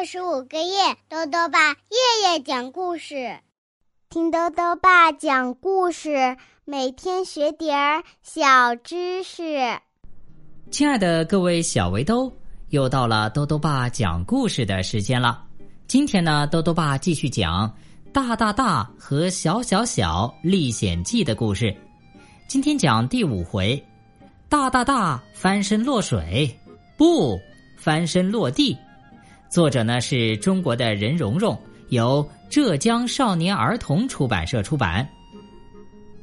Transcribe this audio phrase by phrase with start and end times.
[0.00, 3.38] 六十五个夜，豆豆爸夜夜讲故事，
[4.08, 9.78] 听豆豆爸讲故事，每天学点儿小知识。
[10.70, 12.34] 亲爱的各位小围兜，
[12.70, 15.44] 又到了豆豆爸讲故事的时间了。
[15.86, 17.68] 今天呢，豆豆爸继续讲
[18.10, 21.76] 《大大大和小小小历险记》的故事。
[22.48, 23.78] 今天讲第五回，
[24.48, 26.58] 大大大翻身落水，
[26.96, 27.38] 不
[27.76, 28.74] 翻身落地。
[29.50, 35.06] 作者呢是中国的任蓉蓉，由浙江少年儿童出版社出版。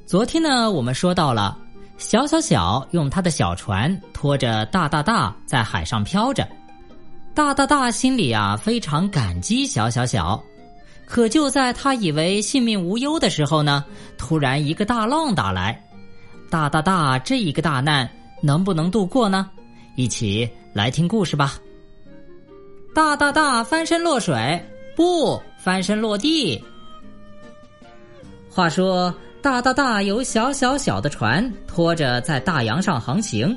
[0.06, 1.60] 昨天呢，我们说到了
[1.98, 6.48] 小小小用他的小船拖着大大大在海上飘着，
[7.34, 10.42] 大大大心里啊非常感激小小小。
[11.06, 13.84] 可就在他以为性命无忧的时候呢，
[14.18, 15.86] 突然一个大浪打来，
[16.50, 18.10] 大大大这一个大难
[18.42, 19.50] 能不能度过呢？
[19.98, 21.56] 一起来听故事吧。
[22.98, 24.60] 大大大翻身落水，
[24.96, 26.60] 不翻身落地。
[28.50, 33.56] 话说，大大大有小小小的船拖着在大洋上航行，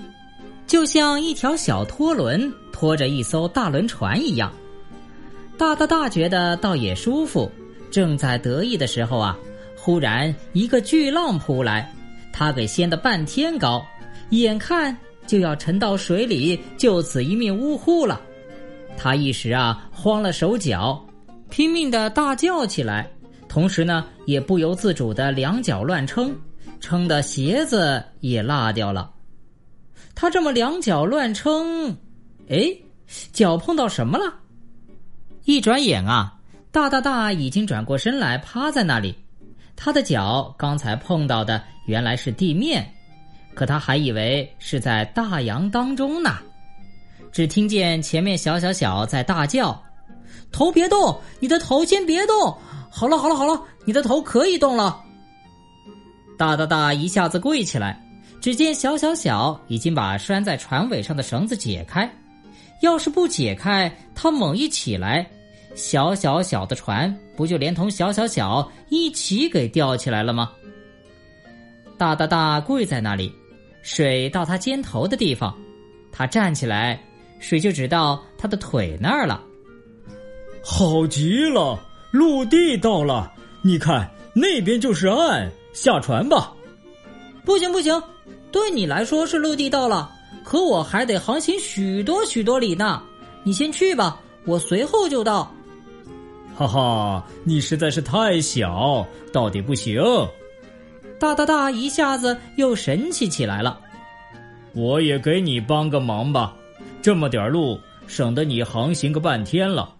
[0.66, 4.52] 就像一条小拖轮拖着一艘大轮船一样。
[5.56, 7.50] 大大大觉得倒也舒服，
[7.90, 9.34] 正在得意的时候啊，
[9.74, 11.90] 忽然一个巨浪扑来，
[12.30, 13.82] 他给掀得半天高，
[14.32, 14.94] 眼看
[15.26, 18.20] 就要沉到水里，就此一命呜呼了。
[18.96, 21.02] 他一时啊慌了手脚，
[21.48, 23.10] 拼命的大叫起来，
[23.48, 26.36] 同时呢也不由自主的两脚乱撑，
[26.80, 29.10] 撑的鞋子也落掉了。
[30.14, 31.96] 他这么两脚乱撑，
[32.48, 32.70] 哎，
[33.32, 34.24] 脚碰到什么了？
[35.44, 36.36] 一转眼啊，
[36.70, 39.14] 大大大已经转过身来趴在那里，
[39.74, 42.86] 他的脚刚才碰到的原来是地面，
[43.54, 46.36] 可他还以为是在大洋当中呢。
[47.32, 49.80] 只听见前面小小小在大叫
[50.50, 52.56] ：“头别动，你的头先别动。
[52.90, 55.02] 好了好了好了，你的头可以动了。”
[56.36, 58.02] 大大大一下子跪起来，
[58.40, 62.10] 只见小小小已经把拴在船尾上的绳子解开。
[62.80, 65.24] 要是不解开，他猛一起来，
[65.74, 70.50] 小小小的船不就连同小小小一起给吊起来了吗？
[71.98, 73.30] 大大大跪在那里，
[73.82, 75.54] 水到他肩头的地方，
[76.10, 76.98] 他站起来。
[77.40, 79.42] 水就只到他的腿那儿了，
[80.62, 81.76] 好极了，
[82.12, 86.52] 陆地到了，你看那边就是岸，下船吧。
[87.44, 88.00] 不行不行，
[88.52, 90.12] 对你来说是陆地到了，
[90.44, 93.02] 可我还得航行许多许多里呢。
[93.42, 95.50] 你先去吧，我随后就到。
[96.54, 100.02] 哈哈，你实在是太小，到底不行。
[101.18, 103.80] 大大大一下子又神气起来了，
[104.74, 106.54] 我也给你帮个忙吧。
[107.02, 109.96] 这么点路，省得你航行个半天了。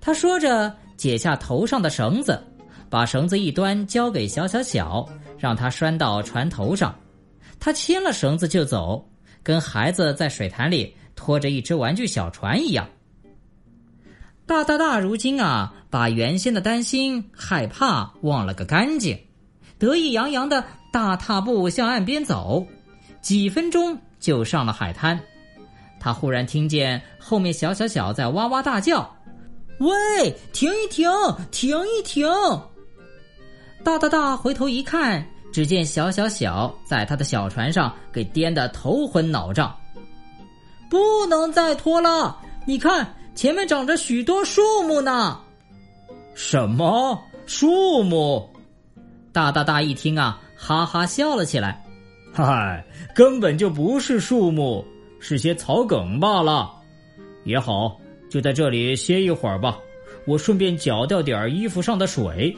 [0.00, 2.42] 他说着，解下头上的绳子，
[2.88, 5.06] 把绳子一端交给小小小，
[5.38, 6.94] 让他拴到船头上。
[7.60, 9.06] 他牵了绳子就走，
[9.42, 12.86] 跟孩子在水潭里拖着一只玩具小船一样。
[14.46, 19.18] 大大大如今啊，把原先的担心害怕忘了个干净，
[19.78, 22.66] 得意洋洋的大踏步向岸边走，
[23.22, 25.18] 几分钟就上了海滩。
[26.04, 29.10] 他忽然听见后面小小小在哇哇大叫
[29.80, 31.10] ：“喂，停一停，
[31.50, 32.28] 停一停！”
[33.82, 39.74] 大大大回头一看，只见小小小在他的小船上给颠得头昏脑胀。
[40.90, 45.40] 不能再拖了，你看前面长着许多树木呢。
[46.34, 48.46] 什么树木？
[49.32, 51.82] 大大大一听啊，哈哈笑了起来。
[52.30, 54.84] 嗨，根本就不是树木。
[55.26, 56.70] 是些草梗罢了，
[57.44, 57.98] 也好，
[58.28, 59.78] 就在这里歇一会儿吧。
[60.26, 62.54] 我顺便搅掉点衣服上的水。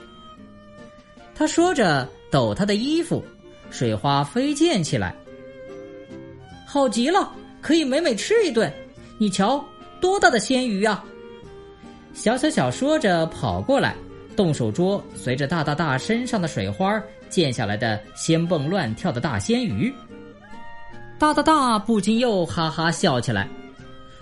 [1.33, 3.25] 他说着，抖他的衣服，
[3.71, 5.15] 水花飞溅起来。
[6.67, 7.33] 好极了，
[7.63, 8.69] 可以美美吃一顿。
[9.17, 9.65] 你瞧，
[10.01, 11.05] 多大的鲜鱼啊！
[12.15, 13.95] 小小小说着，跑过来，
[14.35, 17.01] 动手捉随着大大大身上的水花
[17.31, 19.95] 溅下来的仙蹦乱跳的大鲜鱼。
[21.19, 23.49] 大大大不禁又哈哈笑起来，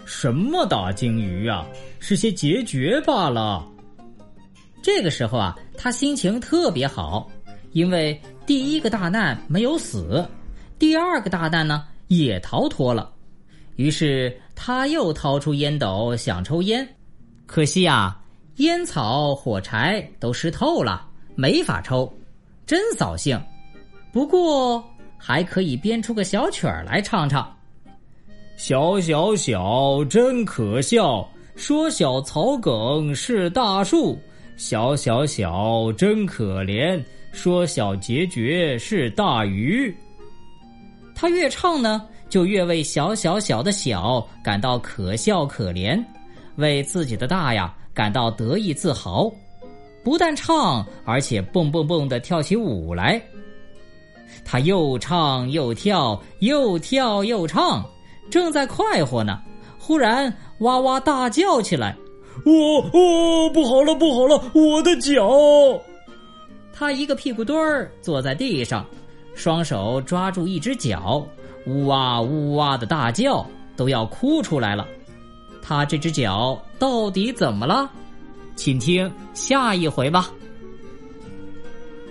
[0.04, 1.66] 什么大鲸鱼啊，
[1.98, 3.68] 是些孑孓罢了。
[4.80, 7.28] 这个时候啊，他心情特别好，
[7.72, 10.24] 因为第一个大难没有死，
[10.78, 13.10] 第二个大难呢也逃脱了。
[13.74, 16.88] 于是他又掏出烟斗想抽烟，
[17.44, 18.22] 可惜啊，
[18.58, 21.04] 烟草火柴都湿透了，
[21.34, 22.12] 没法抽，
[22.64, 23.36] 真扫兴。
[24.12, 24.84] 不过。
[25.26, 27.50] 还可以编出个小曲儿来唱唱。
[28.58, 31.26] 小小小真可笑，
[31.56, 34.18] 说小草梗是大树，
[34.58, 37.02] 小小小真可怜。
[37.32, 39.92] 说小结孓是大鱼。
[41.14, 46.04] 他越唱呢，就越为小小小的小感到可笑可怜，
[46.56, 49.32] 为自己的大呀感到得意自豪。
[50.04, 53.18] 不但唱，而且蹦蹦蹦的跳起舞来。
[54.44, 57.84] 他又唱又跳，又跳又唱，
[58.30, 59.40] 正在快活呢，
[59.78, 61.96] 忽然哇哇大叫起来
[62.46, 65.28] ：“哦哦，不好了，不好了，我的脚！”
[66.72, 68.84] 他一个屁股墩儿坐在地上，
[69.34, 71.24] 双手抓住一只脚，
[71.66, 73.46] 呜哇呜哇的大叫，
[73.76, 74.86] 都要哭出来了。
[75.62, 77.88] 他这只脚到底怎么了？
[78.56, 80.30] 请听下一回吧。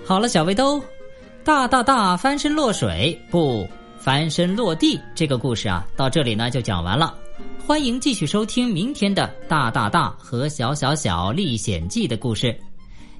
[0.05, 0.81] 好了，小围兜，
[1.45, 3.67] 大大大翻身落水不
[3.97, 7.13] 翻身落地这个故事啊，到这里呢就讲完了。
[7.67, 12.57] 欢迎继续收听明天的《大大大和小小小历险记》的故事。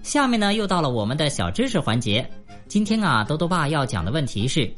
[0.04, 2.26] 下面呢又到了我们的小知识环节。
[2.70, 4.74] 今天啊，兜兜爸要讲的问题是：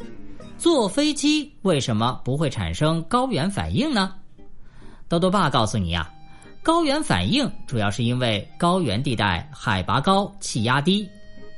[0.58, 4.12] 坐飞机为什么不会产生高原反应呢？
[5.08, 6.12] 兜兜爸告诉你呀。
[6.64, 11.08] 高原反应主要是因为高原地带海拔高、气压低，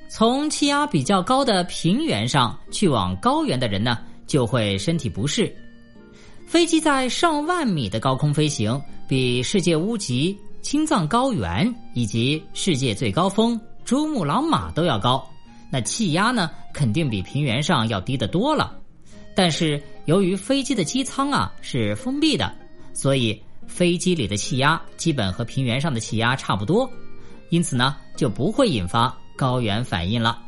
[0.09, 5.53] 从气压比较高的平原上去往高原的人呢，就会身体不适。
[6.45, 15.27] 飞机在上万米的高空飞行，比世界屋脊青藏高原以及世界最高峰珠穆朗玛都要高，
[15.69, 18.79] 那气压呢，肯定比平原上要低得多了。
[19.35, 22.53] 但是由于飞机的机舱啊是封闭的，
[22.93, 23.41] 所以。
[23.67, 26.89] 飞机里的气压基本和平原上的气压差不多，
[27.49, 30.41] 因此呢就不会引发高原反应了。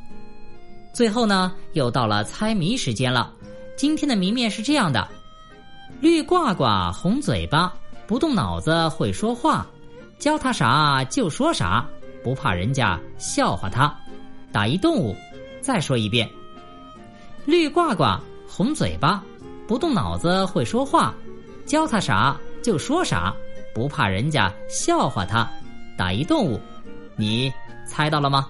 [0.91, 3.31] 最后呢又到了猜谜时间了，
[3.77, 5.07] 今天的谜面是这样的：
[6.01, 7.71] 绿褂褂红嘴巴，
[8.07, 9.65] 不动脑子会说话，
[10.17, 11.85] 教他啥就说啥，
[12.23, 13.95] 不怕人家笑话他。
[14.51, 15.15] 打一动物，
[15.61, 16.27] 再说一遍：
[17.45, 19.23] 绿褂褂红嘴巴，
[19.67, 21.13] 不动脑子会说话，
[21.65, 22.35] 教他啥？
[22.61, 23.33] 就说啥，
[23.73, 25.47] 不怕人家笑话他。
[25.97, 26.59] 打一动物，
[27.15, 27.53] 你
[27.87, 28.49] 猜到了吗？